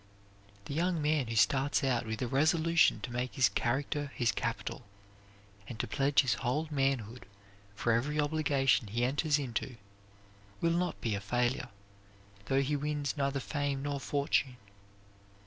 The 0.65 0.73
young 0.73 0.99
man 0.99 1.27
who 1.27 1.35
starts 1.35 1.83
out 1.83 2.07
with 2.07 2.17
the 2.21 2.27
resolution 2.27 3.01
to 3.01 3.11
make 3.11 3.35
his 3.35 3.49
character 3.49 4.11
his 4.15 4.31
capital, 4.31 4.81
and 5.67 5.77
to 5.77 5.85
pledge 5.85 6.21
his 6.21 6.33
whole 6.41 6.67
manhood 6.71 7.27
for 7.75 7.93
every 7.93 8.19
obligation 8.19 8.87
he 8.87 9.05
enters 9.05 9.37
into, 9.37 9.75
will 10.59 10.71
not 10.73 10.99
be 11.01 11.13
a 11.13 11.21
failure, 11.21 11.69
though 12.45 12.63
he 12.63 12.75
wins 12.75 13.15
neither 13.15 13.39
fame 13.39 13.83
nor 13.83 13.99
fortune. 13.99 14.57